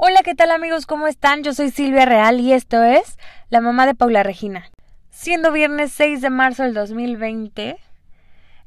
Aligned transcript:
Hola, 0.00 0.20
¿qué 0.24 0.36
tal 0.36 0.52
amigos? 0.52 0.86
¿Cómo 0.86 1.08
están? 1.08 1.42
Yo 1.42 1.52
soy 1.52 1.72
Silvia 1.72 2.04
Real 2.04 2.38
y 2.38 2.52
esto 2.52 2.84
es 2.84 3.18
La 3.50 3.60
mamá 3.60 3.84
de 3.84 3.96
Paula 3.96 4.22
Regina. 4.22 4.70
Siendo 5.10 5.50
viernes 5.50 5.90
6 5.90 6.20
de 6.20 6.30
marzo 6.30 6.62
del 6.62 6.72
2020, 6.72 7.76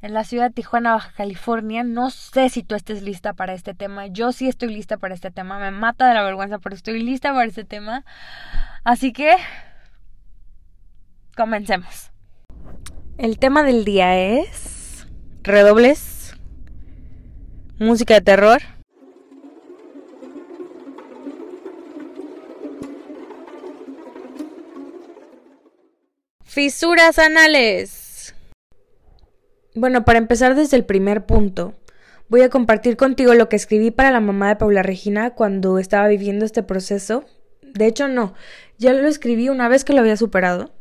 en 0.02 0.12
la 0.12 0.24
ciudad 0.24 0.48
de 0.48 0.52
Tijuana, 0.52 0.92
Baja 0.92 1.10
California, 1.16 1.84
no 1.84 2.10
sé 2.10 2.50
si 2.50 2.62
tú 2.62 2.74
estés 2.74 3.00
lista 3.02 3.32
para 3.32 3.54
este 3.54 3.72
tema. 3.72 4.08
Yo 4.08 4.32
sí 4.32 4.46
estoy 4.46 4.74
lista 4.74 4.98
para 4.98 5.14
este 5.14 5.30
tema. 5.30 5.58
Me 5.58 5.70
mata 5.70 6.06
de 6.06 6.12
la 6.12 6.22
vergüenza, 6.22 6.58
pero 6.58 6.74
estoy 6.74 7.02
lista 7.02 7.32
para 7.32 7.46
este 7.46 7.64
tema. 7.64 8.04
Así 8.84 9.14
que... 9.14 9.34
Comencemos. 11.34 12.12
El 13.16 13.38
tema 13.38 13.62
del 13.62 13.86
día 13.86 14.18
es... 14.18 15.06
Redobles. 15.42 16.36
Música 17.78 18.12
de 18.12 18.20
terror 18.20 18.60
Fisuras 26.52 27.18
anales. 27.18 28.34
Bueno, 29.74 30.04
para 30.04 30.18
empezar 30.18 30.54
desde 30.54 30.76
el 30.76 30.84
primer 30.84 31.24
punto, 31.24 31.72
voy 32.28 32.42
a 32.42 32.50
compartir 32.50 32.98
contigo 32.98 33.32
lo 33.32 33.48
que 33.48 33.56
escribí 33.56 33.90
para 33.90 34.10
la 34.10 34.20
mamá 34.20 34.48
de 34.48 34.56
Paula 34.56 34.82
Regina 34.82 35.30
cuando 35.30 35.78
estaba 35.78 36.08
viviendo 36.08 36.44
este 36.44 36.62
proceso. 36.62 37.24
De 37.62 37.86
hecho, 37.86 38.06
no, 38.06 38.34
ya 38.76 38.92
lo 38.92 39.08
escribí 39.08 39.48
una 39.48 39.68
vez 39.68 39.82
que 39.82 39.94
lo 39.94 40.00
había 40.00 40.18
superado. 40.18 40.74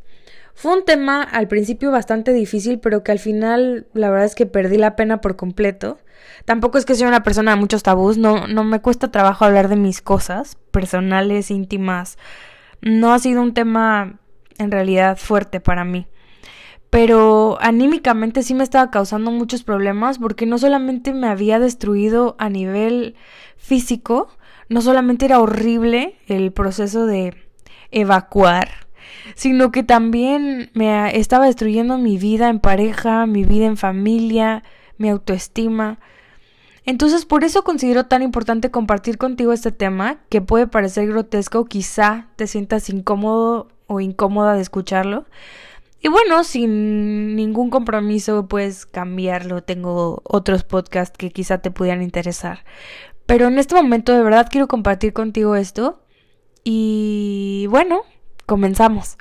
Fue 0.55 0.73
un 0.73 0.83
tema 0.83 1.23
al 1.23 1.47
principio 1.47 1.89
bastante 1.89 2.33
difícil, 2.33 2.79
pero 2.79 3.01
que 3.01 3.13
al 3.13 3.19
final 3.19 3.87
la 3.93 4.09
verdad 4.09 4.25
es 4.25 4.35
que 4.35 4.45
perdí 4.45 4.75
la 4.75 4.97
pena 4.97 5.21
por 5.21 5.37
completo. 5.37 5.99
Tampoco 6.43 6.79
es 6.79 6.85
que 6.85 6.95
soy 6.95 7.07
una 7.07 7.23
persona 7.23 7.51
de 7.51 7.61
muchos 7.61 7.81
tabús, 7.81 8.17
no, 8.17 8.45
no 8.45 8.65
me 8.65 8.81
cuesta 8.81 9.09
trabajo 9.09 9.45
hablar 9.45 9.69
de 9.69 9.77
mis 9.77 10.01
cosas 10.01 10.57
personales, 10.71 11.49
íntimas. 11.49 12.17
No 12.81 13.13
ha 13.13 13.19
sido 13.19 13.41
un 13.41 13.53
tema 13.53 14.17
en 14.57 14.71
realidad 14.71 15.17
fuerte 15.17 15.59
para 15.59 15.83
mí. 15.83 16.07
Pero 16.91 17.57
anímicamente 17.61 18.43
sí 18.43 18.53
me 18.53 18.65
estaba 18.65 18.91
causando 18.91 19.31
muchos 19.31 19.63
problemas 19.63 20.19
porque 20.19 20.45
no 20.45 20.57
solamente 20.57 21.13
me 21.13 21.27
había 21.27 21.57
destruido 21.57 22.35
a 22.37 22.49
nivel 22.49 23.15
físico, 23.55 24.27
no 24.67 24.81
solamente 24.81 25.25
era 25.25 25.39
horrible 25.39 26.17
el 26.27 26.51
proceso 26.51 27.05
de 27.05 27.33
evacuar, 27.91 28.69
sino 29.35 29.71
que 29.71 29.83
también 29.83 30.69
me 30.73 31.17
estaba 31.17 31.45
destruyendo 31.45 31.97
mi 31.97 32.17
vida 32.17 32.49
en 32.49 32.59
pareja, 32.59 33.25
mi 33.25 33.45
vida 33.45 33.67
en 33.67 33.77
familia, 33.77 34.63
mi 34.97 35.09
autoestima. 35.09 35.99
Entonces 36.85 37.25
por 37.25 37.43
eso 37.43 37.63
considero 37.63 38.07
tan 38.07 38.21
importante 38.21 38.71
compartir 38.71 39.17
contigo 39.17 39.53
este 39.53 39.71
tema, 39.71 40.17
que 40.29 40.41
puede 40.41 40.67
parecer 40.67 41.07
grotesco, 41.07 41.65
quizá 41.65 42.27
te 42.35 42.47
sientas 42.47 42.89
incómodo 42.89 43.69
o 43.91 43.99
incómoda 43.99 44.55
de 44.55 44.61
escucharlo. 44.61 45.25
Y 46.01 46.07
bueno, 46.07 46.43
sin 46.43 47.35
ningún 47.35 47.69
compromiso, 47.69 48.47
pues 48.47 48.85
cambiarlo. 48.85 49.61
Tengo 49.61 50.21
otros 50.23 50.63
podcasts 50.63 51.15
que 51.17 51.29
quizá 51.31 51.59
te 51.59 51.69
pudieran 51.69 52.01
interesar. 52.01 52.63
Pero 53.27 53.47
en 53.47 53.59
este 53.59 53.75
momento 53.75 54.13
de 54.13 54.23
verdad 54.23 54.47
quiero 54.49 54.67
compartir 54.67 55.13
contigo 55.13 55.55
esto. 55.55 56.01
Y 56.63 57.67
bueno, 57.69 58.01
comenzamos. 58.45 59.17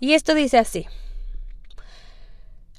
Y 0.00 0.14
esto 0.14 0.34
dice 0.34 0.58
así. 0.58 0.86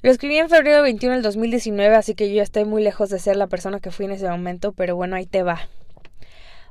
Lo 0.02 0.10
escribí 0.10 0.38
en 0.38 0.48
febrero 0.48 0.82
21 0.82 1.16
del 1.16 1.22
2019, 1.22 1.94
así 1.94 2.14
que 2.14 2.28
yo 2.30 2.36
ya 2.36 2.42
estoy 2.42 2.64
muy 2.64 2.82
lejos 2.82 3.10
de 3.10 3.18
ser 3.18 3.36
la 3.36 3.48
persona 3.48 3.80
que 3.80 3.90
fui 3.90 4.06
en 4.06 4.12
ese 4.12 4.28
momento, 4.30 4.72
pero 4.72 4.96
bueno, 4.96 5.14
ahí 5.14 5.26
te 5.26 5.42
va. 5.42 5.68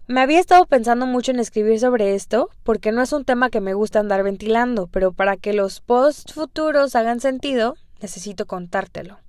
Me 0.10 0.22
había 0.22 0.40
estado 0.40 0.66
pensando 0.66 1.06
mucho 1.06 1.30
en 1.30 1.40
escribir 1.40 1.80
sobre 1.80 2.16
esto, 2.16 2.50
porque 2.64 2.92
no 2.92 3.04
es 3.04 3.14
un 3.14 3.26
tema 3.26 3.52
que 3.52 3.62
me 3.62 3.76
gusta 3.76 4.00
andar 4.00 4.24
ventilando, 4.24 4.88
pero 4.88 5.12
para 5.12 5.38
que 5.38 5.54
los 5.54 5.82
posts 5.82 6.34
futuros 6.34 6.96
hagan 6.96 7.20
sentido, 7.20 7.76
necesito 8.02 8.48
contártelo. 8.48 9.20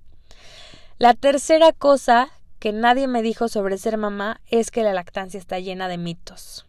La 0.97 1.13
tercera 1.13 1.71
cosa 1.71 2.31
que 2.57 2.73
nadie 2.73 3.07
me 3.07 3.21
dijo 3.21 3.47
sobre 3.47 3.77
ser 3.77 3.97
mamá 3.97 4.41
es 4.49 4.71
que 4.71 4.81
la 4.81 4.91
lactancia 4.91 5.39
está 5.39 5.59
llena 5.59 5.87
de 5.87 5.99
mitos. 5.99 6.65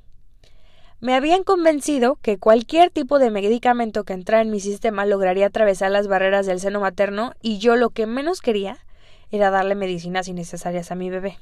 Me 1.00 1.15
habían 1.15 1.43
convencido 1.43 2.19
que 2.21 2.37
cualquier 2.37 2.91
tipo 2.91 3.19
de 3.19 3.31
medicamento 3.31 4.05
que 4.05 4.12
entrara 4.12 4.43
en 4.43 4.50
mi 4.50 4.61
sistema 4.61 5.06
lograría 5.06 5.47
atravesar 5.47 5.91
las 5.91 6.06
barreras 6.06 6.44
del 6.44 6.61
seno 6.61 6.81
materno 6.81 7.33
y 7.41 7.61
yo 7.61 7.77
lo 7.77 7.89
que 7.89 8.06
menos 8.06 8.43
quería 8.43 8.77
era 9.31 9.50
darle 9.50 9.75
medicinas 9.75 10.29
innecesarias 10.29 10.91
a 10.91 10.97
mi 10.97 11.09
bebé. 11.09 11.39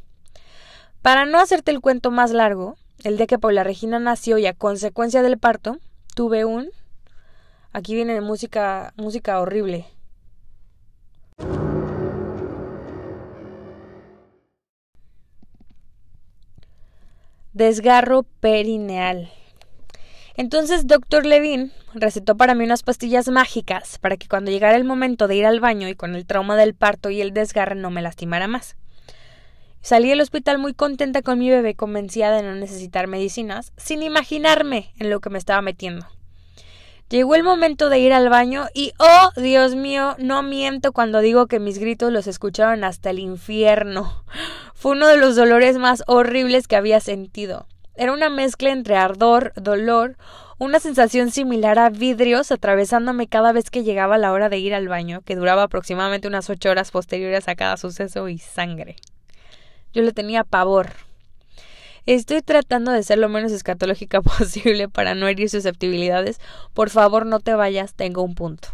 Para 1.02 1.24
no 1.24 1.38
hacerte 1.38 1.70
el 1.70 1.80
cuento 1.80 2.10
más 2.10 2.30
largo, 2.30 2.76
el 3.04 3.16
día 3.16 3.26
que 3.26 3.38
Paula 3.38 3.64
Regina 3.64 3.98
nació 3.98 4.36
y 4.36 4.46
a 4.46 4.52
consecuencia 4.52 5.22
del 5.22 5.38
parto, 5.38 5.78
tuve 6.14 6.44
un... 6.44 6.68
Aquí 7.72 7.94
viene 7.94 8.20
música, 8.20 8.92
música 8.96 9.40
horrible. 9.40 9.86
Desgarro 17.54 18.24
perineal. 18.40 19.30
Entonces, 20.36 20.86
doctor 20.86 21.24
Levin 21.24 21.72
recetó 21.94 22.36
para 22.36 22.54
mí 22.54 22.64
unas 22.64 22.82
pastillas 22.82 23.28
mágicas 23.28 23.98
para 23.98 24.18
que 24.18 24.28
cuando 24.28 24.50
llegara 24.50 24.76
el 24.76 24.84
momento 24.84 25.28
de 25.28 25.36
ir 25.36 25.46
al 25.46 25.60
baño 25.60 25.88
y 25.88 25.94
con 25.94 26.14
el 26.14 26.26
trauma 26.26 26.56
del 26.56 26.74
parto 26.74 27.08
y 27.08 27.22
el 27.22 27.32
desgarre 27.32 27.74
no 27.74 27.90
me 27.90 28.02
lastimara 28.02 28.46
más. 28.48 28.76
Salí 29.82 30.10
del 30.10 30.20
hospital 30.20 30.58
muy 30.58 30.74
contenta 30.74 31.22
con 31.22 31.38
mi 31.38 31.48
bebé, 31.48 31.74
convencida 31.74 32.30
de 32.32 32.42
no 32.42 32.54
necesitar 32.54 33.06
medicinas, 33.06 33.72
sin 33.78 34.02
imaginarme 34.02 34.92
en 34.98 35.08
lo 35.08 35.20
que 35.20 35.30
me 35.30 35.38
estaba 35.38 35.62
metiendo. 35.62 36.06
Llegó 37.08 37.34
el 37.34 37.42
momento 37.42 37.88
de 37.88 37.98
ir 37.98 38.12
al 38.12 38.28
baño 38.28 38.66
y, 38.74 38.92
oh, 38.98 39.30
Dios 39.40 39.74
mío, 39.74 40.14
no 40.18 40.42
miento 40.42 40.92
cuando 40.92 41.20
digo 41.20 41.46
que 41.46 41.58
mis 41.58 41.78
gritos 41.78 42.12
los 42.12 42.26
escucharon 42.26 42.84
hasta 42.84 43.10
el 43.10 43.18
infierno. 43.18 44.22
Fue 44.74 44.92
uno 44.92 45.08
de 45.08 45.16
los 45.16 45.34
dolores 45.34 45.76
más 45.78 46.04
horribles 46.06 46.68
que 46.68 46.76
había 46.76 47.00
sentido. 47.00 47.66
Era 47.96 48.12
una 48.12 48.30
mezcla 48.30 48.70
entre 48.70 48.96
ardor, 48.96 49.52
dolor, 49.56 50.16
una 50.58 50.78
sensación 50.78 51.30
similar 51.30 51.78
a 51.78 51.90
vidrios 51.90 52.52
atravesándome 52.52 53.28
cada 53.28 53.52
vez 53.52 53.70
que 53.70 53.82
llegaba 53.82 54.18
la 54.18 54.32
hora 54.32 54.48
de 54.48 54.58
ir 54.58 54.74
al 54.74 54.88
baño, 54.88 55.22
que 55.22 55.36
duraba 55.36 55.64
aproximadamente 55.64 56.28
unas 56.28 56.48
ocho 56.48 56.70
horas 56.70 56.90
posteriores 56.90 57.48
a 57.48 57.56
cada 57.56 57.76
suceso 57.76 58.28
y 58.28 58.38
sangre. 58.38 58.96
Yo 59.92 60.02
le 60.02 60.12
tenía 60.12 60.44
pavor. 60.44 60.92
Estoy 62.06 62.42
tratando 62.42 62.92
de 62.92 63.02
ser 63.02 63.18
lo 63.18 63.28
menos 63.28 63.52
escatológica 63.52 64.20
posible 64.22 64.88
para 64.88 65.14
no 65.14 65.28
herir 65.28 65.50
susceptibilidades. 65.50 66.40
Por 66.74 66.90
favor, 66.90 67.26
no 67.26 67.40
te 67.40 67.54
vayas, 67.54 67.94
tengo 67.94 68.22
un 68.22 68.34
punto. 68.34 68.68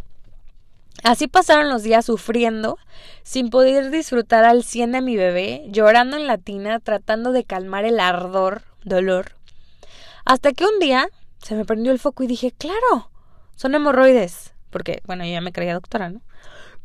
Así 1.02 1.28
pasaron 1.28 1.68
los 1.68 1.82
días 1.82 2.06
sufriendo, 2.06 2.78
sin 3.22 3.50
poder 3.50 3.90
disfrutar 3.90 4.44
al 4.44 4.64
cien 4.64 4.92
de 4.92 5.02
mi 5.02 5.16
bebé, 5.16 5.64
llorando 5.68 6.16
en 6.16 6.26
la 6.26 6.38
tina, 6.38 6.80
tratando 6.80 7.32
de 7.32 7.44
calmar 7.44 7.84
el 7.84 8.00
ardor, 8.00 8.62
dolor. 8.82 9.32
Hasta 10.24 10.52
que 10.52 10.64
un 10.64 10.78
día 10.80 11.08
se 11.42 11.54
me 11.54 11.64
prendió 11.64 11.92
el 11.92 11.98
foco 11.98 12.24
y 12.24 12.26
dije, 12.26 12.52
claro, 12.56 13.10
son 13.54 13.74
hemorroides. 13.74 14.52
Porque, 14.70 15.00
bueno, 15.06 15.24
yo 15.24 15.32
ya 15.32 15.40
me 15.40 15.52
creía 15.52 15.74
doctora, 15.74 16.08
¿no? 16.10 16.22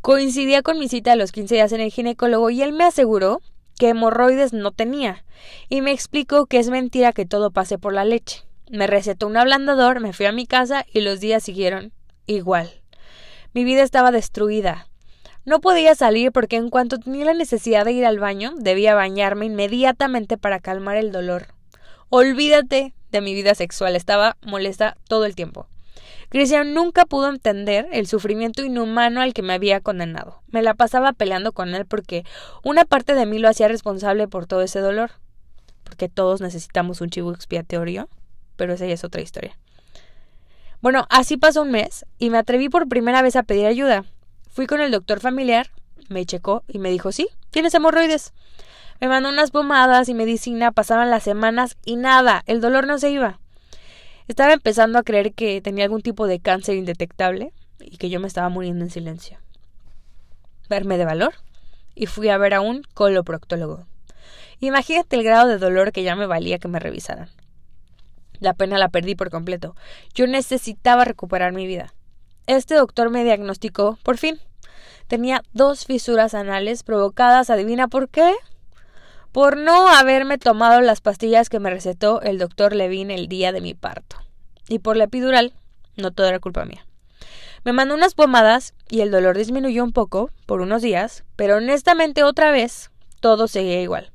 Coincidía 0.02 0.62
con 0.62 0.78
mi 0.78 0.88
cita 0.88 1.14
a 1.14 1.16
los 1.16 1.32
15 1.32 1.56
días 1.56 1.72
en 1.72 1.82
el 1.82 1.92
ginecólogo 1.92 2.50
y 2.50 2.62
él 2.62 2.74
me 2.74 2.84
aseguró 2.84 3.42
que 3.82 3.90
hemorroides 3.90 4.54
no 4.54 4.70
tenía, 4.70 5.26
y 5.68 5.82
me 5.82 5.92
explicó 5.92 6.46
que 6.46 6.60
es 6.60 6.70
mentira 6.70 7.14
que 7.14 7.26
todo 7.26 7.50
pase 7.50 7.80
por 7.80 7.94
la 7.94 8.06
leche. 8.06 8.44
Me 8.70 8.86
recetó 8.86 9.26
un 9.26 9.38
ablandador, 9.38 10.02
me 10.02 10.14
fui 10.14 10.28
a 10.28 10.32
mi 10.32 10.46
casa 10.46 10.86
y 10.94 11.02
los 11.02 11.20
días 11.20 11.42
siguieron 11.42 11.92
igual. 12.28 12.70
Mi 13.54 13.64
vida 13.64 13.82
estaba 13.82 14.12
destruida. 14.12 14.88
No 15.46 15.62
podía 15.62 15.96
salir 15.96 16.32
porque 16.32 16.58
en 16.58 16.70
cuanto 16.70 17.00
tenía 17.00 17.26
la 17.26 17.34
necesidad 17.34 17.84
de 17.84 17.94
ir 17.94 18.06
al 18.06 18.20
baño, 18.20 18.54
debía 18.56 18.94
bañarme 18.94 19.48
inmediatamente 19.48 20.38
para 20.38 20.60
calmar 20.60 20.98
el 20.98 21.12
dolor. 21.12 21.48
Olvídate 22.10 22.94
de 23.10 23.22
mi 23.22 23.34
vida 23.34 23.56
sexual, 23.56 23.96
estaba 23.96 24.38
molesta 24.44 24.96
todo 25.08 25.26
el 25.26 25.34
tiempo. 25.34 25.66
Cristian 26.32 26.74
nunca 26.74 27.06
pudo 27.06 27.28
entender 27.28 27.90
el 27.92 28.08
sufrimiento 28.08 28.64
inhumano 28.64 29.20
al 29.20 29.34
que 29.34 29.42
me 29.42 29.52
había 29.52 29.82
condenado. 29.82 30.42
Me 30.48 30.62
la 30.62 30.74
pasaba 30.76 31.12
peleando 31.12 31.52
con 31.52 31.76
él 31.76 31.86
porque 31.86 32.24
una 32.64 32.86
parte 32.86 33.16
de 33.16 33.26
mí 33.26 33.38
lo 33.38 33.50
hacía 33.50 33.68
responsable 33.68 34.30
por 34.30 34.46
todo 34.46 34.62
ese 34.62 34.80
dolor. 34.80 35.12
Porque 35.84 36.08
todos 36.08 36.40
necesitamos 36.40 37.02
un 37.02 37.10
chivo 37.10 37.34
expiatorio, 37.34 38.08
pero 38.56 38.72
esa 38.72 38.86
ya 38.86 38.94
es 38.94 39.04
otra 39.04 39.20
historia. 39.20 39.58
Bueno, 40.80 41.06
así 41.10 41.36
pasó 41.36 41.64
un 41.64 41.72
mes 41.72 42.06
y 42.18 42.30
me 42.30 42.38
atreví 42.38 42.70
por 42.70 42.88
primera 42.88 43.22
vez 43.22 43.36
a 43.36 43.44
pedir 43.44 43.66
ayuda. 43.66 44.06
Fui 44.50 44.68
con 44.68 44.80
el 44.80 44.90
doctor 44.90 45.20
familiar, 45.20 45.68
me 46.08 46.26
checó 46.26 46.64
y 46.70 46.80
me 46.80 46.92
dijo, 46.92 47.12
sí, 47.12 47.28
tienes 47.50 47.74
hemorroides. 47.74 48.32
Me 49.02 49.10
mandó 49.10 49.28
unas 49.28 49.52
pomadas 49.52 50.08
y 50.08 50.14
medicina, 50.14 50.72
pasaban 50.72 51.10
las 51.10 51.24
semanas 51.24 51.76
y 51.84 51.98
nada, 51.98 52.42
el 52.46 52.62
dolor 52.62 52.88
no 52.88 53.00
se 53.00 53.10
iba. 53.12 53.42
Estaba 54.32 54.54
empezando 54.54 54.98
a 54.98 55.04
creer 55.04 55.34
que 55.34 55.60
tenía 55.60 55.84
algún 55.84 56.02
tipo 56.02 56.26
de 56.26 56.40
cáncer 56.40 56.78
indetectable 56.78 57.52
y 57.82 57.98
que 57.98 58.10
yo 58.10 58.22
me 58.22 58.28
estaba 58.28 58.48
muriendo 58.48 58.86
en 58.86 58.90
silencio. 58.90 59.38
Verme 60.70 60.98
de 60.98 61.04
valor 61.04 61.34
y 61.96 62.06
fui 62.06 62.30
a 62.30 62.38
ver 62.38 62.54
a 62.54 62.62
un 62.62 62.84
coloproctólogo. 62.94 63.88
Imagínate 64.62 65.18
el 65.18 65.26
grado 65.26 65.50
de 65.50 65.58
dolor 65.58 65.92
que 65.92 66.04
ya 66.04 66.16
me 66.16 66.28
valía 66.28 66.60
que 66.60 66.70
me 66.70 66.80
revisaran. 66.80 67.28
La 68.40 68.54
pena 68.54 68.78
la 68.78 68.88
perdí 68.88 69.16
por 69.16 69.32
completo. 69.32 69.76
Yo 70.14 70.28
necesitaba 70.28 71.04
recuperar 71.04 71.52
mi 71.52 71.68
vida. 71.68 71.94
Este 72.48 72.76
doctor 72.76 73.10
me 73.10 73.26
diagnosticó, 73.26 74.00
por 74.02 74.18
fin. 74.18 74.40
Tenía 75.10 75.44
dos 75.52 75.84
fisuras 75.84 76.36
anales 76.36 76.84
provocadas, 76.84 77.50
adivina 77.50 77.90
por 77.90 78.08
qué. 78.08 78.34
Por 79.32 79.58
no 79.58 79.88
haberme 79.88 80.38
tomado 80.38 80.82
las 80.82 81.00
pastillas 81.00 81.50
que 81.50 81.60
me 81.60 81.70
recetó 81.70 82.22
el 82.22 82.38
doctor 82.38 82.76
Levin 82.76 83.12
el 83.12 83.28
día 83.28 83.52
de 83.52 83.62
mi 83.62 83.74
parto. 83.74 84.18
Y 84.68 84.80
por 84.80 84.98
la 84.98 85.06
epidural, 85.06 85.54
no 85.96 86.12
todo 86.12 86.28
era 86.28 86.40
culpa 86.40 86.66
mía. 86.66 86.86
Me 87.64 87.74
mandó 87.74 87.94
unas 87.94 88.14
pomadas 88.14 88.74
y 88.90 89.02
el 89.02 89.12
dolor 89.12 89.38
disminuyó 89.38 89.84
un 89.84 89.94
poco 89.94 90.32
por 90.46 90.62
unos 90.62 90.82
días, 90.82 91.24
pero 91.36 91.58
honestamente 91.58 92.24
otra 92.24 92.52
vez 92.52 92.92
todo 93.20 93.48
seguía 93.48 93.82
igual. 93.82 94.12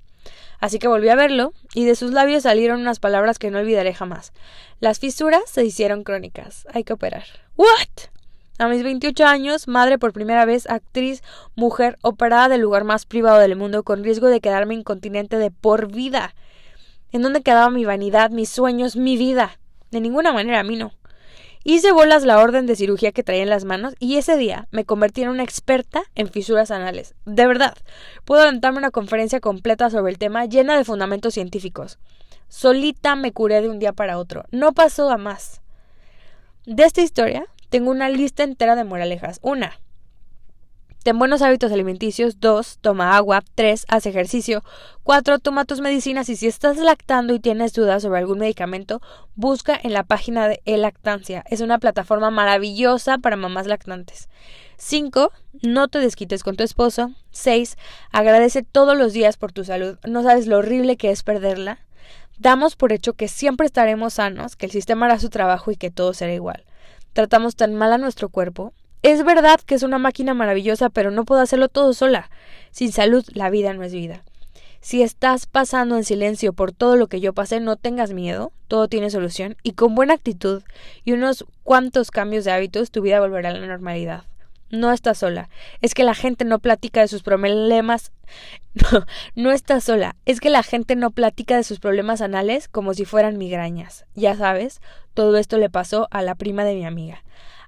Así 0.59 0.79
que 0.79 0.89
volví 0.89 1.09
a 1.09 1.17
verlo 1.17 1.53
y 1.75 1.85
de 1.85 1.95
sus 1.95 2.13
labios 2.13 2.43
salieron 2.43 2.81
unas 2.81 2.99
palabras 2.99 3.39
que 3.39 3.51
no 3.51 3.59
olvidaré 3.59 3.95
jamás. 3.95 4.33
Las 4.81 4.99
fisuras 4.99 5.43
se 5.47 5.65
hicieron 5.65 6.03
crónicas. 6.03 6.67
Hay 6.73 6.85
que 6.85 6.93
operar. 6.93 7.25
¿What? 7.57 8.11
A 8.59 8.69
mis 8.69 8.83
28 8.83 9.27
años, 9.27 9.69
madre 9.69 9.99
por 9.99 10.15
primera 10.15 10.47
vez, 10.47 10.67
actriz, 10.71 11.23
mujer, 11.57 11.99
operada 12.01 12.49
del 12.49 12.63
lugar 12.63 12.85
más 12.85 13.05
privado 13.05 13.39
del 13.39 13.55
mundo 13.55 13.83
con 13.83 14.03
riesgo 14.03 14.29
de 14.29 14.41
quedarme 14.41 14.75
incontinente 14.75 15.37
de 15.37 15.51
por 15.51 15.93
vida. 15.93 16.35
¿En 17.13 17.21
dónde 17.21 17.43
quedaba 17.43 17.69
mi 17.69 17.85
vanidad, 17.85 18.31
mis 18.31 18.49
sueños, 18.49 18.97
mi 18.97 19.19
vida? 19.19 19.59
De 19.91 20.01
ninguna 20.01 20.33
manera 20.33 20.61
a 20.61 20.65
mí 20.65 20.77
no. 20.77 20.93
Hice 21.65 21.93
bolas 21.93 22.25
la 22.25 22.39
orden 22.39 22.65
de 22.65 22.77
cirugía 22.77 23.13
que 23.13 23.23
traía 23.23 23.43
en 23.43 23.51
las 23.51 23.65
manos 23.65 23.95
y 23.99 24.17
ese 24.17 24.39
día 24.39 24.69
me 24.71 24.85
convertí 24.87 25.23
en 25.23 25.29
una 25.31 25.43
experta 25.43 26.05
en 26.15 26.29
fisuras 26.29 26.71
anales. 26.71 27.15
De 27.27 27.47
verdad, 27.47 27.77
puedo 28.25 28.43
aventarme 28.43 28.79
una 28.79 28.91
conferencia 28.91 29.41
completa 29.41 29.91
sobre 29.91 30.13
el 30.13 30.19
tema 30.19 30.47
llena 30.47 30.79
de 30.79 30.85
fundamentos 30.85 31.35
científicos. 31.35 31.99
Solita 32.49 33.17
me 33.17 33.33
curé 33.33 33.61
de 33.61 33.69
un 33.69 33.81
día 33.81 33.93
para 33.93 34.17
otro. 34.17 34.45
No 34.51 34.73
pasó 34.73 35.11
a 35.11 35.19
más. 35.19 35.61
De 36.65 36.85
esta 36.85 37.03
historia 37.03 37.47
tengo 37.77 37.91
una 37.91 38.09
lista 38.09 38.43
entera 38.43 38.75
de 38.75 38.85
moralejas. 38.85 39.39
Una, 39.43 39.79
Ten 41.03 41.19
buenos 41.19 41.43
hábitos 41.43 41.71
alimenticios. 41.71 42.41
2. 42.41 42.79
Toma 42.81 43.19
agua. 43.19 43.43
3. 43.55 43.85
Haz 43.87 44.07
ejercicio. 44.07 44.65
4. 45.03 45.41
Toma 45.41 45.67
tus 45.67 45.83
medicinas 45.83 46.31
y 46.31 46.37
si 46.37 46.47
estás 46.47 46.79
lactando 46.79 47.35
y 47.35 47.39
tienes 47.39 47.75
dudas 47.75 48.03
sobre 48.03 48.21
algún 48.21 48.39
medicamento, 48.39 49.03
busca 49.35 49.79
en 49.81 49.93
la 49.93 50.05
página 50.05 50.49
de 50.49 50.63
E-Lactancia. 50.65 51.45
Es 51.51 51.61
una 51.61 51.79
plataforma 51.79 52.31
maravillosa 52.31 53.19
para 53.19 53.37
mamás 53.37 53.67
lactantes. 53.67 54.31
5. 54.79 55.31
No 55.61 55.89
te 55.89 55.99
desquites 55.99 56.43
con 56.43 56.57
tu 56.57 56.65
esposo. 56.65 57.11
6. 57.33 57.77
Agradece 58.11 58.63
todos 58.63 58.97
los 58.97 59.13
días 59.13 59.37
por 59.37 59.53
tu 59.53 59.65
salud. 59.65 59.99
No 60.09 60.23
sabes 60.23 60.47
lo 60.47 60.57
horrible 60.57 60.97
que 60.97 61.11
es 61.11 61.23
perderla. 61.23 61.81
Damos 62.39 62.75
por 62.75 62.93
hecho 62.93 63.13
que 63.13 63.29
siempre 63.29 63.67
estaremos 63.67 64.15
sanos, 64.15 64.57
que 64.57 64.65
el 64.65 64.73
sistema 64.73 65.05
hará 65.05 65.19
su 65.19 65.29
trabajo 65.29 65.71
y 65.71 65.77
que 65.77 65.91
todo 65.91 66.15
será 66.15 66.33
igual. 66.33 66.66
Tratamos 67.17 67.57
tan 67.57 67.75
mal 67.75 67.95
a 67.95 67.97
nuestro 67.97 68.29
cuerpo, 68.29 68.75
es 69.01 69.25
verdad 69.25 69.59
que 69.65 69.75
es 69.75 69.83
una 69.83 69.97
máquina 69.97 70.35
maravillosa, 70.35 70.91
pero 70.91 71.11
no 71.11 71.25
puedo 71.25 71.41
hacerlo 71.41 71.71
todo 71.71 71.95
sola. 71.95 72.29
Sin 72.73 72.93
salud, 72.93 73.25
la 73.33 73.49
vida 73.49 73.73
no 73.73 73.85
es 73.85 73.95
vida. 73.95 74.23
Si 74.83 75.01
estás 75.01 75.47
pasando 75.47 75.97
en 75.97 76.05
silencio 76.05 76.53
por 76.53 76.73
todo 76.73 76.97
lo 76.97 77.07
que 77.07 77.21
yo 77.21 77.33
pasé, 77.33 77.59
no 77.59 77.77
tengas 77.77 78.13
miedo, 78.13 78.53
todo 78.69 78.89
tiene 78.89 79.09
solución, 79.09 79.57
y 79.63 79.73
con 79.73 79.95
buena 79.95 80.13
actitud 80.13 80.63
y 81.05 81.13
unos 81.13 81.47
cuantos 81.63 82.11
cambios 82.11 82.45
de 82.45 82.53
hábitos, 82.53 82.91
tu 82.91 83.01
vida 83.01 83.19
volverá 83.19 83.49
a 83.49 83.55
la 83.55 83.67
normalidad. 83.67 84.25
No 84.71 84.93
estás 84.93 85.19
sola. 85.19 85.49
Es 85.81 85.95
que 85.95 86.05
la 86.05 86.15
gente 86.15 86.45
no 86.45 86.59
platica 86.59 87.01
de 87.01 87.09
sus 87.09 87.23
problemas. 87.23 88.13
No, 88.93 89.07
no 89.35 89.53
estás 89.53 89.85
sola. 89.85 90.17
Es 90.27 90.39
que 90.39 90.51
la 90.51 90.63
gente 90.63 90.97
no 90.97 91.11
platica 91.11 91.57
de 91.57 91.65
sus 91.65 91.81
problemas 91.81 92.21
anales 92.21 92.69
como 92.69 92.93
si 92.93 93.07
fueran 93.07 93.39
migrañas. 93.39 94.05
Ya 94.15 94.37
sabes, 94.37 94.83
todo 95.15 95.39
esto 95.39 95.57
le 95.57 95.71
pasó 95.71 96.09
a 96.11 96.21
la 96.21 96.35
prima 96.35 96.63
de 96.65 96.75
mi 96.75 96.85
amiga. 96.85 97.25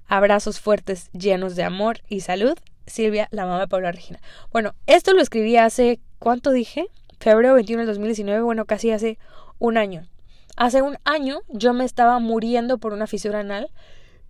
Abrazos 0.07 0.59
fuertes 0.59 1.09
llenos 1.11 1.55
de 1.55 1.63
amor 1.63 2.01
y 2.09 2.19
salud. 2.19 2.59
Silvia, 2.85 3.27
la 3.31 3.45
mamá 3.45 3.61
de 3.61 3.67
Paula 3.67 3.91
Regina. 3.91 4.19
Bueno, 4.51 4.75
esto 4.85 5.13
lo 5.13 5.21
escribí 5.21 5.57
hace, 5.57 5.99
¿cuánto 6.19 6.51
dije? 6.51 6.85
Febrero 7.19 7.55
21 7.55 7.81
del 7.81 7.87
2019, 7.87 8.41
bueno, 8.41 8.65
casi 8.65 8.91
hace 8.91 9.17
un 9.57 9.77
año. 9.77 10.07
Hace 10.55 10.81
un 10.81 10.97
año 11.05 11.41
yo 11.47 11.73
me 11.73 11.85
estaba 11.85 12.19
muriendo 12.19 12.77
por 12.77 12.93
una 12.93 13.07
fisura 13.07 13.39
anal 13.39 13.71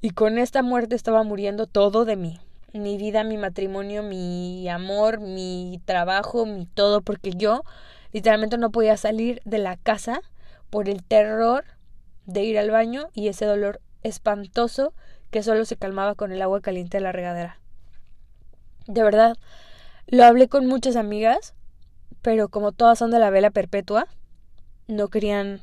y 0.01 0.11
con 0.11 0.37
esta 0.37 0.61
muerte 0.63 0.95
estaba 0.95 1.23
muriendo 1.23 1.67
todo 1.67 2.05
de 2.05 2.15
mí. 2.15 2.39
Mi 2.73 2.97
vida, 2.97 3.23
mi 3.23 3.37
matrimonio, 3.37 4.03
mi 4.03 4.69
amor, 4.69 5.19
mi 5.19 5.81
trabajo, 5.85 6.45
mi 6.45 6.65
todo, 6.67 7.01
porque 7.01 7.31
yo 7.31 7.63
literalmente 8.11 8.57
no 8.57 8.71
podía 8.71 8.95
salir 8.97 9.41
de 9.45 9.57
la 9.57 9.77
casa 9.77 10.21
por 10.69 10.87
el 10.87 11.03
terror 11.03 11.65
de 12.25 12.43
ir 12.43 12.59
al 12.59 12.69
baño 12.69 13.07
y 13.13 13.27
ese 13.27 13.45
dolor 13.45 13.81
espantoso 14.03 14.93
que 15.31 15.43
solo 15.43 15.65
se 15.65 15.77
calmaba 15.77 16.15
con 16.15 16.31
el 16.31 16.41
agua 16.41 16.61
caliente 16.61 16.97
de 16.97 17.01
la 17.01 17.11
regadera. 17.11 17.59
De 18.87 19.03
verdad, 19.03 19.35
lo 20.07 20.23
hablé 20.23 20.47
con 20.47 20.67
muchas 20.67 20.95
amigas, 20.95 21.53
pero 22.21 22.49
como 22.49 22.71
todas 22.71 22.99
son 22.99 23.11
de 23.11 23.19
la 23.19 23.29
vela 23.29 23.51
perpetua, 23.51 24.07
no 24.87 25.07
querían 25.09 25.61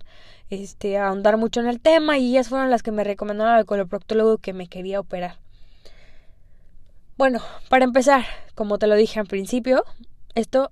este, 0.50 0.98
ahondar 0.98 1.36
mucho 1.36 1.60
en 1.60 1.66
el 1.66 1.80
tema 1.80 2.18
y 2.18 2.30
ellas 2.30 2.48
fueron 2.48 2.70
las 2.70 2.82
que 2.82 2.92
me 2.92 3.04
recomendaron 3.04 3.54
al 3.54 3.66
coloproctólogo 3.66 4.38
que 4.38 4.52
me 4.52 4.68
quería 4.68 5.00
operar. 5.00 5.45
Bueno, 7.16 7.40
para 7.70 7.84
empezar, 7.84 8.24
como 8.54 8.78
te 8.78 8.86
lo 8.86 8.94
dije 8.94 9.18
al 9.18 9.26
principio, 9.26 9.84
esto 10.34 10.70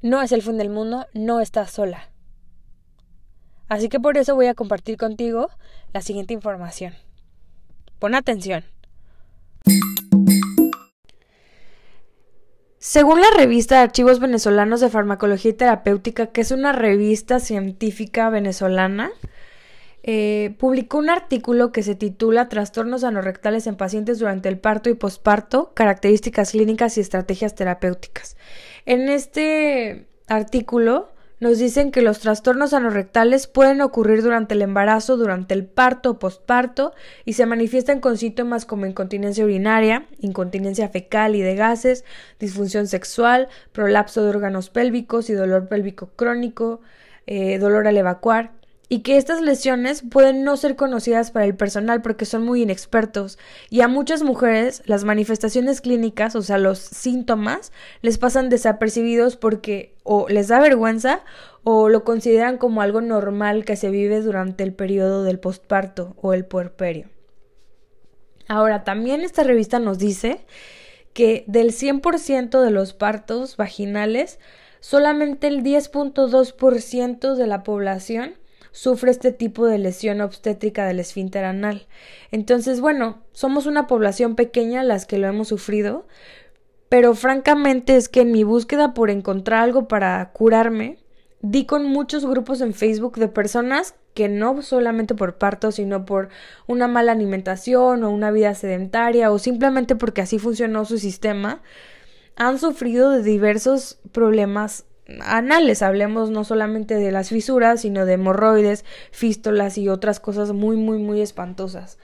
no 0.00 0.22
es 0.22 0.32
el 0.32 0.40
fin 0.40 0.56
del 0.56 0.70
mundo, 0.70 1.06
no 1.12 1.40
estás 1.40 1.70
sola. 1.70 2.08
Así 3.68 3.90
que 3.90 4.00
por 4.00 4.16
eso 4.16 4.34
voy 4.34 4.46
a 4.46 4.54
compartir 4.54 4.96
contigo 4.96 5.50
la 5.92 6.00
siguiente 6.00 6.32
información. 6.32 6.94
Pon 7.98 8.14
atención. 8.14 8.64
Según 12.78 13.20
la 13.20 13.28
revista 13.36 13.74
de 13.74 13.82
Archivos 13.82 14.18
Venezolanos 14.18 14.80
de 14.80 14.88
Farmacología 14.88 15.50
y 15.50 15.54
Terapéutica, 15.54 16.28
que 16.28 16.40
es 16.40 16.52
una 16.52 16.72
revista 16.72 17.38
científica 17.38 18.30
venezolana, 18.30 19.10
eh, 20.02 20.54
publicó 20.58 20.98
un 20.98 21.10
artículo 21.10 21.72
que 21.72 21.82
se 21.82 21.94
titula 21.94 22.48
Trastornos 22.48 23.04
anorrectales 23.04 23.66
en 23.66 23.76
pacientes 23.76 24.18
durante 24.18 24.48
el 24.48 24.58
parto 24.58 24.88
y 24.88 24.94
posparto, 24.94 25.72
características 25.74 26.52
clínicas 26.52 26.96
y 26.96 27.00
estrategias 27.00 27.54
terapéuticas. 27.54 28.36
En 28.86 29.08
este 29.08 30.06
artículo 30.26 31.10
nos 31.40 31.58
dicen 31.58 31.90
que 31.90 32.02
los 32.02 32.20
trastornos 32.20 32.74
anorrectales 32.74 33.46
pueden 33.46 33.80
ocurrir 33.80 34.22
durante 34.22 34.54
el 34.54 34.60
embarazo, 34.60 35.16
durante 35.16 35.54
el 35.54 35.64
parto 35.64 36.10
o 36.10 36.18
postparto 36.18 36.92
y 37.24 37.32
se 37.32 37.46
manifiestan 37.46 38.00
con 38.00 38.18
síntomas 38.18 38.66
como 38.66 38.84
incontinencia 38.84 39.44
urinaria, 39.44 40.06
incontinencia 40.20 40.90
fecal 40.90 41.34
y 41.34 41.40
de 41.40 41.56
gases, 41.56 42.04
disfunción 42.38 42.86
sexual, 42.86 43.48
prolapso 43.72 44.22
de 44.22 44.28
órganos 44.28 44.68
pélvicos 44.68 45.30
y 45.30 45.32
dolor 45.32 45.66
pélvico 45.68 46.10
crónico, 46.14 46.82
eh, 47.26 47.58
dolor 47.58 47.86
al 47.86 47.96
evacuar 47.96 48.59
y 48.92 49.00
que 49.00 49.16
estas 49.16 49.40
lesiones 49.40 50.02
pueden 50.02 50.42
no 50.42 50.56
ser 50.56 50.74
conocidas 50.74 51.30
para 51.30 51.46
el 51.46 51.54
personal 51.54 52.02
porque 52.02 52.24
son 52.24 52.44
muy 52.44 52.62
inexpertos 52.62 53.38
y 53.70 53.82
a 53.82 53.88
muchas 53.88 54.24
mujeres 54.24 54.82
las 54.84 55.04
manifestaciones 55.04 55.80
clínicas, 55.80 56.34
o 56.34 56.42
sea, 56.42 56.58
los 56.58 56.80
síntomas, 56.80 57.70
les 58.02 58.18
pasan 58.18 58.48
desapercibidos 58.48 59.36
porque 59.36 59.94
o 60.02 60.28
les 60.28 60.48
da 60.48 60.58
vergüenza 60.58 61.22
o 61.62 61.88
lo 61.88 62.02
consideran 62.02 62.58
como 62.58 62.82
algo 62.82 63.00
normal 63.00 63.64
que 63.64 63.76
se 63.76 63.90
vive 63.90 64.20
durante 64.22 64.64
el 64.64 64.74
periodo 64.74 65.22
del 65.22 65.38
postparto 65.38 66.16
o 66.20 66.34
el 66.34 66.44
puerperio. 66.44 67.08
Ahora, 68.48 68.82
también 68.82 69.20
esta 69.20 69.44
revista 69.44 69.78
nos 69.78 69.98
dice 69.98 70.40
que 71.12 71.44
del 71.46 71.70
100% 71.70 72.60
de 72.60 72.70
los 72.72 72.92
partos 72.92 73.56
vaginales, 73.56 74.40
solamente 74.80 75.46
el 75.46 75.62
10.2% 75.62 77.34
de 77.36 77.46
la 77.46 77.62
población 77.62 78.39
sufre 78.72 79.10
este 79.10 79.32
tipo 79.32 79.66
de 79.66 79.78
lesión 79.78 80.20
obstétrica 80.20 80.86
del 80.86 81.00
esfínter 81.00 81.44
anal. 81.44 81.86
Entonces, 82.30 82.80
bueno, 82.80 83.22
somos 83.32 83.66
una 83.66 83.86
población 83.86 84.36
pequeña 84.36 84.82
las 84.82 85.06
que 85.06 85.18
lo 85.18 85.26
hemos 85.26 85.48
sufrido, 85.48 86.06
pero 86.88 87.14
francamente 87.14 87.96
es 87.96 88.08
que 88.08 88.22
en 88.22 88.32
mi 88.32 88.44
búsqueda 88.44 88.94
por 88.94 89.10
encontrar 89.10 89.62
algo 89.62 89.88
para 89.88 90.30
curarme, 90.32 90.98
di 91.42 91.64
con 91.64 91.86
muchos 91.86 92.26
grupos 92.26 92.60
en 92.60 92.74
Facebook 92.74 93.16
de 93.16 93.28
personas 93.28 93.94
que 94.14 94.28
no 94.28 94.60
solamente 94.62 95.14
por 95.14 95.38
parto, 95.38 95.72
sino 95.72 96.04
por 96.04 96.28
una 96.66 96.88
mala 96.88 97.12
alimentación 97.12 98.02
o 98.02 98.10
una 98.10 98.30
vida 98.30 98.54
sedentaria 98.54 99.30
o 99.30 99.38
simplemente 99.38 99.96
porque 99.96 100.20
así 100.20 100.38
funcionó 100.38 100.84
su 100.84 100.98
sistema, 100.98 101.62
han 102.36 102.58
sufrido 102.58 103.10
de 103.10 103.22
diversos 103.22 104.00
problemas 104.12 104.84
anales, 105.22 105.82
hablemos 105.82 106.30
no 106.30 106.44
solamente 106.44 106.94
de 106.94 107.12
las 107.12 107.28
fisuras, 107.28 107.82
sino 107.82 108.06
de 108.06 108.14
hemorroides, 108.14 108.84
fístolas 109.10 109.78
y 109.78 109.88
otras 109.88 110.20
cosas 110.20 110.52
muy, 110.52 110.76
muy, 110.76 110.98
muy 110.98 111.20
espantosas. 111.20 111.98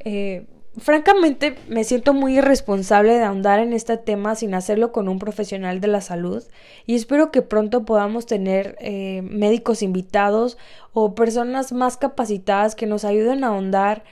Eh, 0.00 0.46
francamente 0.78 1.56
me 1.68 1.84
siento 1.84 2.14
muy 2.14 2.38
irresponsable 2.38 3.14
de 3.14 3.24
ahondar 3.24 3.60
en 3.60 3.72
este 3.72 3.96
tema 3.96 4.34
sin 4.34 4.54
hacerlo 4.54 4.92
con 4.92 5.08
un 5.08 5.18
profesional 5.18 5.80
de 5.80 5.88
la 5.88 6.00
salud 6.00 6.44
y 6.86 6.94
espero 6.94 7.30
que 7.30 7.42
pronto 7.42 7.84
podamos 7.84 8.26
tener 8.26 8.76
eh, 8.80 9.22
médicos 9.22 9.82
invitados 9.82 10.58
o 10.92 11.14
personas 11.14 11.72
más 11.72 11.96
capacitadas 11.96 12.74
que 12.74 12.86
nos 12.86 13.04
ayuden 13.04 13.44
a 13.44 13.48
ahondar 13.48 14.04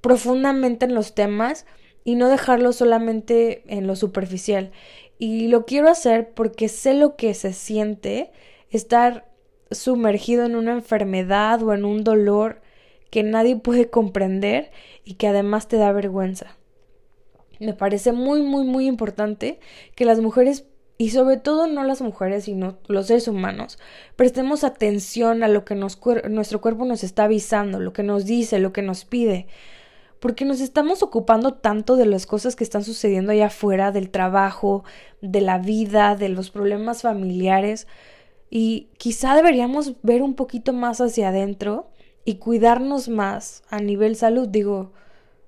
profundamente 0.00 0.86
en 0.86 0.94
los 0.94 1.14
temas 1.14 1.66
y 2.04 2.14
no 2.14 2.28
dejarlo 2.28 2.72
solamente 2.72 3.62
en 3.66 3.86
lo 3.86 3.96
superficial. 3.96 4.70
Y 5.18 5.48
lo 5.48 5.66
quiero 5.66 5.88
hacer 5.88 6.30
porque 6.32 6.68
sé 6.68 6.94
lo 6.94 7.16
que 7.16 7.34
se 7.34 7.52
siente 7.52 8.30
estar 8.70 9.28
sumergido 9.70 10.44
en 10.44 10.56
una 10.56 10.72
enfermedad 10.72 11.62
o 11.62 11.74
en 11.74 11.84
un 11.84 12.04
dolor 12.04 12.62
que 13.10 13.22
nadie 13.22 13.56
puede 13.56 13.90
comprender 13.90 14.70
y 15.04 15.14
que 15.14 15.28
además 15.28 15.68
te 15.68 15.76
da 15.76 15.92
vergüenza. 15.92 16.56
Me 17.58 17.74
parece 17.74 18.12
muy, 18.12 18.42
muy, 18.42 18.64
muy 18.64 18.86
importante 18.86 19.58
que 19.96 20.04
las 20.04 20.20
mujeres, 20.20 20.66
y 20.96 21.10
sobre 21.10 21.38
todo 21.38 21.66
no 21.66 21.84
las 21.84 22.00
mujeres, 22.00 22.44
sino 22.44 22.78
los 22.86 23.08
seres 23.08 23.26
humanos, 23.26 23.78
prestemos 24.14 24.62
atención 24.62 25.42
a 25.42 25.48
lo 25.48 25.64
que 25.64 25.74
nuestro 25.74 26.60
cuerpo 26.60 26.84
nos 26.84 27.02
está 27.02 27.24
avisando, 27.24 27.80
lo 27.80 27.92
que 27.92 28.02
nos 28.02 28.26
dice, 28.26 28.58
lo 28.58 28.72
que 28.72 28.82
nos 28.82 29.04
pide. 29.04 29.46
Porque 30.20 30.44
nos 30.44 30.60
estamos 30.60 31.02
ocupando 31.02 31.54
tanto 31.54 31.96
de 31.96 32.06
las 32.06 32.26
cosas 32.26 32.56
que 32.56 32.64
están 32.64 32.84
sucediendo 32.84 33.32
allá 33.32 33.46
afuera, 33.46 33.92
del 33.92 34.10
trabajo, 34.10 34.84
de 35.20 35.40
la 35.40 35.58
vida, 35.58 36.16
de 36.16 36.28
los 36.28 36.50
problemas 36.50 37.02
familiares, 37.02 37.86
y 38.50 38.88
quizá 38.96 39.34
deberíamos 39.34 39.94
ver 40.02 40.22
un 40.22 40.34
poquito 40.34 40.72
más 40.72 41.00
hacia 41.00 41.28
adentro 41.28 41.90
y 42.24 42.36
cuidarnos 42.36 43.08
más 43.08 43.62
a 43.68 43.78
nivel 43.80 44.16
salud. 44.16 44.48
Digo, 44.48 44.92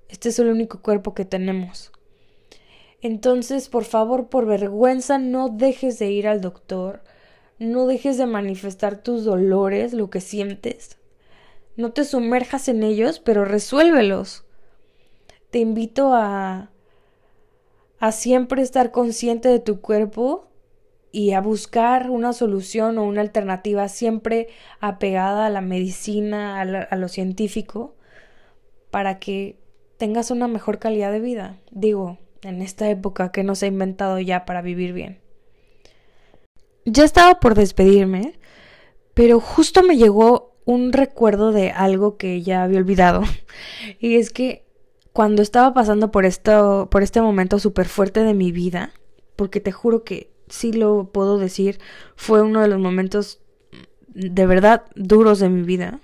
este 0.09 0.29
es 0.29 0.39
el 0.39 0.47
único 0.49 0.81
cuerpo 0.81 1.13
que 1.13 1.25
tenemos. 1.25 1.91
Entonces, 3.01 3.69
por 3.69 3.85
favor, 3.85 4.29
por 4.29 4.45
vergüenza, 4.45 5.17
no 5.17 5.49
dejes 5.49 5.97
de 5.97 6.11
ir 6.11 6.27
al 6.27 6.41
doctor, 6.41 7.01
no 7.57 7.87
dejes 7.87 8.17
de 8.17 8.27
manifestar 8.27 9.01
tus 9.01 9.23
dolores, 9.23 9.93
lo 9.93 10.09
que 10.09 10.21
sientes. 10.21 10.97
No 11.75 11.93
te 11.93 12.03
sumerjas 12.03 12.67
en 12.67 12.83
ellos, 12.83 13.19
pero 13.19 13.45
resuélvelos. 13.45 14.45
Te 15.51 15.59
invito 15.59 16.13
a 16.13 16.71
a 18.01 18.11
siempre 18.11 18.63
estar 18.63 18.89
consciente 18.91 19.47
de 19.47 19.59
tu 19.59 19.79
cuerpo 19.79 20.47
y 21.11 21.33
a 21.33 21.39
buscar 21.39 22.09
una 22.09 22.33
solución 22.33 22.97
o 22.97 23.03
una 23.03 23.21
alternativa 23.21 23.87
siempre 23.89 24.47
apegada 24.79 25.45
a 25.45 25.49
la 25.51 25.61
medicina, 25.61 26.59
a, 26.59 26.95
lo 26.95 27.07
científico, 27.07 27.95
para 28.89 29.19
que 29.19 29.59
tengas 29.97 30.31
una 30.31 30.47
mejor 30.47 30.79
calidad 30.79 31.11
de 31.11 31.19
vida. 31.19 31.59
Digo, 31.69 32.17
en 32.41 32.63
esta 32.63 32.89
época 32.89 33.31
que 33.31 33.43
no 33.43 33.53
se 33.53 33.65
ha 33.65 33.69
inventado 33.69 34.19
ya 34.19 34.45
para 34.45 34.63
vivir 34.63 34.93
bien. 34.93 35.19
Ya 36.85 37.03
estaba 37.03 37.39
por 37.39 37.53
despedirme, 37.53 38.39
pero 39.13 39.39
justo 39.39 39.83
me 39.83 39.97
llegó 39.97 40.55
un 40.65 40.91
recuerdo 40.91 41.51
de 41.51 41.69
algo 41.69 42.17
que 42.17 42.41
ya 42.41 42.63
había 42.63 42.79
olvidado. 42.79 43.21
Y 43.99 44.15
es 44.15 44.31
que 44.31 44.65
cuando 45.13 45.41
estaba 45.41 45.73
pasando 45.73 46.11
por 46.11 46.25
esto, 46.25 46.87
por 46.89 47.03
este 47.03 47.21
momento 47.21 47.59
súper 47.59 47.87
fuerte 47.87 48.23
de 48.23 48.33
mi 48.33 48.51
vida, 48.51 48.93
porque 49.35 49.59
te 49.59 49.71
juro 49.71 50.03
que 50.03 50.31
sí 50.47 50.71
lo 50.73 51.09
puedo 51.11 51.37
decir, 51.37 51.79
fue 52.15 52.41
uno 52.41 52.61
de 52.61 52.67
los 52.67 52.79
momentos 52.79 53.41
de 54.07 54.45
verdad 54.45 54.83
duros 54.95 55.39
de 55.39 55.49
mi 55.49 55.63
vida. 55.63 55.99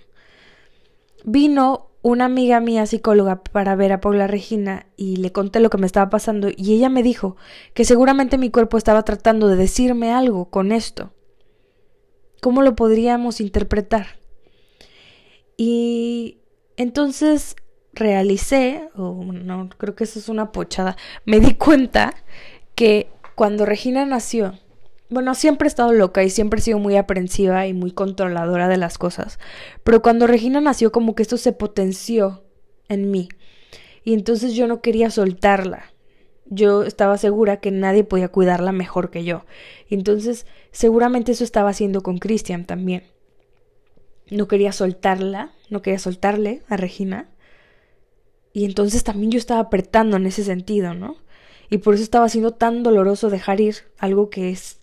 Vino 1.23 1.87
una 2.01 2.25
amiga 2.25 2.59
mía 2.59 2.85
psicóloga 2.85 3.43
para 3.43 3.75
ver 3.75 3.91
a 3.91 3.99
Paula 3.99 4.27
Regina 4.27 4.87
y 4.95 5.17
le 5.17 5.31
conté 5.31 5.59
lo 5.59 5.69
que 5.69 5.77
me 5.77 5.85
estaba 5.85 6.09
pasando 6.09 6.47
y 6.55 6.73
ella 6.73 6.89
me 6.89 7.03
dijo 7.03 7.35
que 7.73 7.85
seguramente 7.85 8.37
mi 8.37 8.49
cuerpo 8.49 8.77
estaba 8.77 9.03
tratando 9.03 9.47
de 9.47 9.57
decirme 9.57 10.11
algo 10.11 10.49
con 10.49 10.71
esto. 10.71 11.11
¿Cómo 12.41 12.61
lo 12.61 12.75
podríamos 12.75 13.41
interpretar? 13.41 14.19
Y 15.57 16.37
entonces 16.77 17.55
realicé, 17.97 18.89
o 18.95 19.23
no, 19.23 19.69
creo 19.77 19.95
que 19.95 20.05
eso 20.05 20.19
es 20.19 20.29
una 20.29 20.51
pochada, 20.51 20.95
me 21.25 21.39
di 21.39 21.55
cuenta 21.55 22.13
que 22.75 23.09
cuando 23.35 23.65
Regina 23.65 24.05
nació, 24.05 24.53
bueno, 25.09 25.35
siempre 25.35 25.67
he 25.67 25.69
estado 25.69 25.93
loca 25.93 26.23
y 26.23 26.29
siempre 26.29 26.59
he 26.59 26.63
sido 26.63 26.79
muy 26.79 26.97
aprensiva 26.97 27.67
y 27.67 27.73
muy 27.73 27.91
controladora 27.91 28.67
de 28.67 28.77
las 28.77 28.97
cosas, 28.97 29.39
pero 29.83 30.01
cuando 30.01 30.27
Regina 30.27 30.61
nació 30.61 30.91
como 30.91 31.15
que 31.15 31.23
esto 31.23 31.37
se 31.37 31.53
potenció 31.53 32.43
en 32.89 33.11
mí 33.11 33.29
y 34.07 34.13
entonces 34.13 34.53
yo 34.53 34.67
no 34.67 34.79
quería 34.79 35.09
soltarla. 35.09 35.91
Yo 36.45 36.83
estaba 36.83 37.17
segura 37.17 37.57
que 37.57 37.71
nadie 37.71 38.05
podía 38.05 38.29
cuidarla 38.29 38.71
mejor 38.71 39.09
que 39.09 39.25
yo. 39.25 39.43
Entonces 39.89 40.45
seguramente 40.71 41.33
eso 41.33 41.43
estaba 41.43 41.71
haciendo 41.71 42.01
con 42.03 42.17
Christian 42.17 42.63
también. 42.63 43.03
No 44.31 44.47
quería 44.47 44.71
soltarla, 44.71 45.51
no 45.69 45.81
quería 45.81 45.99
soltarle 45.99 46.61
a 46.69 46.77
Regina. 46.77 47.27
Y 48.53 48.65
entonces 48.65 49.03
también 49.03 49.31
yo 49.31 49.37
estaba 49.37 49.59
apretando 49.59 50.17
en 50.17 50.25
ese 50.25 50.43
sentido, 50.43 50.93
¿no? 50.93 51.17
y 51.69 51.79
por 51.79 51.93
eso 51.93 52.03
estaba 52.03 52.29
siendo 52.29 52.51
tan 52.51 52.83
doloroso 52.83 53.29
dejar 53.29 53.59
ir 53.59 53.75
algo 53.97 54.29
que 54.29 54.49
es 54.49 54.79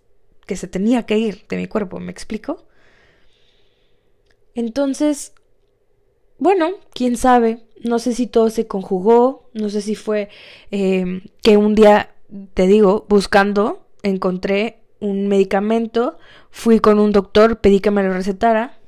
que 0.46 0.56
se 0.56 0.68
tenía 0.68 1.06
que 1.06 1.16
ir 1.16 1.46
de 1.48 1.56
mi 1.56 1.66
cuerpo, 1.66 2.00
¿me 2.00 2.12
explico? 2.12 2.66
Entonces, 4.54 5.32
bueno, 6.38 6.68
quién 6.92 7.16
sabe, 7.16 7.64
no 7.82 7.98
sé 7.98 8.12
si 8.12 8.26
todo 8.26 8.50
se 8.50 8.66
conjugó, 8.66 9.48
no 9.54 9.70
sé 9.70 9.80
si 9.80 9.94
fue 9.94 10.28
em, 10.70 11.22
que 11.42 11.56
un 11.56 11.74
día, 11.74 12.14
te 12.52 12.66
digo, 12.66 13.06
buscando, 13.08 13.86
encontré 14.02 14.82
un 15.00 15.28
medicamento, 15.28 16.18
fui 16.50 16.78
con 16.78 16.98
un 16.98 17.12
doctor, 17.12 17.60
pedí 17.60 17.80
que 17.80 17.90
me 17.90 18.02
lo 18.02 18.12
recetara, 18.12 18.78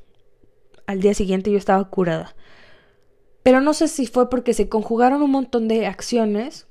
al 0.87 1.01
día 1.01 1.15
siguiente 1.15 1.51
yo 1.51 1.57
estaba 1.57 1.89
curada. 1.89 2.37
Pero 3.47 3.61
no 3.61 3.75
sé 3.75 3.87
si 3.87 4.09
fue 4.09 4.29
porque 4.29 4.55
se 4.55 4.69
conjugaron 4.69 5.23
un 5.23 5.31
montón 5.31 5.69
de 5.69 5.87
acciones 5.87 6.67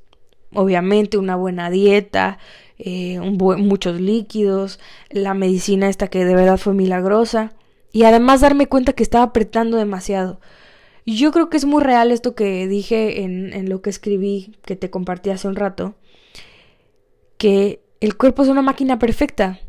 obviamente 0.53 1.17
una 1.17 1.35
buena 1.35 1.69
dieta, 1.69 2.39
eh, 2.77 3.19
muchos 3.19 4.01
líquidos, 4.01 4.79
la 5.09 5.33
medicina 5.33 5.89
esta 5.89 6.07
que 6.07 6.25
de 6.25 6.35
verdad 6.35 6.57
fue 6.57 6.73
milagrosa 6.73 7.53
y 7.91 8.03
además 8.03 8.41
darme 8.41 8.67
cuenta 8.67 8.93
que 8.93 9.03
estaba 9.03 9.25
apretando 9.25 9.77
demasiado. 9.77 10.39
Yo 11.05 11.31
creo 11.31 11.49
que 11.49 11.57
es 11.57 11.65
muy 11.65 11.83
real 11.83 12.11
esto 12.11 12.35
que 12.35 12.67
dije 12.67 13.23
en, 13.23 13.53
en 13.53 13.69
lo 13.69 13.81
que 13.81 13.91
escribí, 13.91 14.55
que 14.63 14.75
te 14.75 14.89
compartí 14.89 15.29
hace 15.29 15.47
un 15.47 15.55
rato, 15.55 15.95
que 17.37 17.81
el 17.99 18.17
cuerpo 18.17 18.43
es 18.43 18.49
una 18.49 18.61
máquina 18.61 18.97
perfecta, 18.97 19.59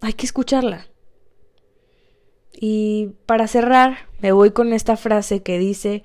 hay 0.00 0.12
que 0.12 0.26
escucharla. 0.26 0.86
Y 2.52 3.12
para 3.26 3.46
cerrar, 3.46 4.08
me 4.20 4.32
voy 4.32 4.50
con 4.50 4.72
esta 4.72 4.96
frase 4.96 5.42
que 5.42 5.58
dice, 5.58 6.02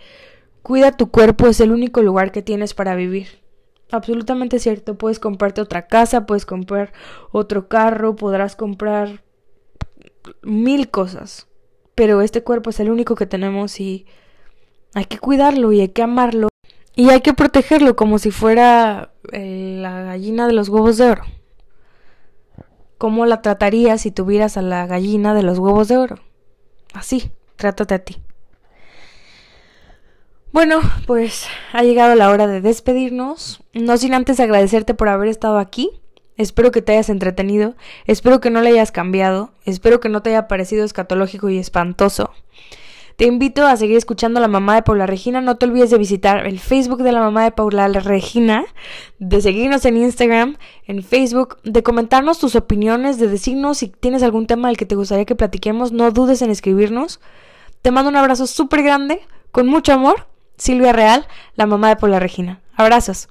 cuida 0.62 0.92
tu 0.92 1.12
cuerpo, 1.12 1.48
es 1.48 1.60
el 1.60 1.72
único 1.72 2.02
lugar 2.02 2.32
que 2.32 2.42
tienes 2.42 2.74
para 2.74 2.96
vivir 2.96 3.46
absolutamente 3.92 4.60
cierto. 4.60 4.98
Puedes 4.98 5.20
comprarte 5.20 5.62
otra 5.62 5.88
casa, 5.88 6.26
puedes 6.26 6.46
comprar 6.46 6.94
otro 7.32 7.68
carro, 7.68 8.16
podrás 8.16 8.56
comprar 8.56 9.24
mil 10.42 10.90
cosas. 10.90 11.48
Pero 11.96 12.22
este 12.22 12.44
cuerpo 12.44 12.70
es 12.70 12.80
el 12.80 12.90
único 12.90 13.16
que 13.16 13.26
tenemos 13.26 13.80
y 13.80 14.06
hay 14.94 15.06
que 15.06 15.20
cuidarlo 15.20 15.72
y 15.72 15.82
hay 15.82 15.90
que 15.90 16.04
amarlo 16.04 16.50
y 16.96 17.10
hay 17.10 17.22
que 17.22 17.34
protegerlo 17.34 17.96
como 17.96 18.20
si 18.20 18.32
fuera 18.32 19.14
eh, 19.32 19.78
la 19.82 20.02
gallina 20.04 20.48
de 20.48 20.54
los 20.54 20.70
huevos 20.70 20.98
de 20.98 21.12
oro. 21.12 21.24
¿Cómo 22.98 23.26
la 23.26 23.42
tratarías 23.42 24.02
si 24.02 24.12
tuvieras 24.12 24.58
a 24.58 24.62
la 24.62 24.88
gallina 24.88 25.34
de 25.34 25.44
los 25.44 25.60
huevos 25.60 25.88
de 25.88 25.98
oro? 25.98 26.20
Así, 26.96 27.32
trátate 27.58 27.94
a 27.94 28.00
ti. 28.00 28.18
Bueno, 30.52 30.80
pues 31.06 31.46
ha 31.74 31.84
llegado 31.84 32.16
la 32.16 32.30
hora 32.30 32.48
de 32.48 32.62
despedirnos. 32.62 33.62
No 33.74 33.98
sin 33.98 34.14
antes 34.14 34.40
agradecerte 34.40 34.94
por 34.94 35.10
haber 35.10 35.28
estado 35.28 35.60
aquí. 35.60 35.92
Espero 36.38 36.72
que 36.72 36.82
te 36.82 36.94
hayas 36.94 37.10
entretenido, 37.10 37.76
espero 38.08 38.42
que 38.42 38.50
no 38.50 38.62
le 38.62 38.70
hayas 38.70 38.92
cambiado, 38.92 39.52
espero 39.64 40.02
que 40.02 40.10
no 40.10 40.22
te 40.22 40.32
haya 40.32 40.50
parecido 40.50 40.84
escatológico 40.84 41.50
y 41.50 41.58
espantoso. 41.58 42.32
Te 43.16 43.26
invito 43.26 43.66
a 43.66 43.78
seguir 43.78 43.96
escuchando 43.96 44.40
a 44.40 44.42
la 44.42 44.50
mamá 44.50 44.76
de 44.76 44.84
Paula 44.84 45.06
Regina. 45.06 45.40
No 45.40 45.56
te 45.56 45.66
olvides 45.66 45.90
de 45.90 45.98
visitar 45.98 46.46
el 46.46 46.60
Facebook 46.60 47.02
de 47.02 47.14
la 47.14 47.22
mamá 47.22 47.46
de 47.46 47.52
Paula 47.52 47.88
Regina, 47.88 48.66
de 49.20 49.40
seguirnos 49.40 49.86
en 49.86 49.96
Instagram, 49.96 50.58
en 50.86 51.02
Facebook, 51.02 51.58
de 51.64 51.82
comentarnos 51.82 52.40
tus 52.40 52.56
opiniones, 52.56 53.18
de 53.18 53.30
decirnos 53.30 53.78
si 53.78 53.88
tienes 53.88 54.22
algún 54.22 54.48
tema 54.48 54.68
del 54.68 54.76
que 54.76 54.86
te 54.86 54.96
gustaría 54.96 55.24
que 55.24 55.36
platiquemos. 55.36 55.94
No 55.94 56.12
dudes 56.12 56.42
en 56.42 56.50
escribirnos. 56.50 57.22
Te 57.82 57.92
mando 57.92 58.10
un 58.10 58.18
abrazo 58.18 58.48
súper 58.48 58.84
grande, 58.84 59.22
con 59.52 59.68
mucho 59.68 59.94
amor 59.94 60.28
Silvia 60.58 60.92
Real, 60.92 61.26
la 61.56 61.68
mamá 61.68 61.90
de 61.90 61.96
Paula 61.96 62.20
Regina. 62.20 62.62
Abrazos. 62.76 63.30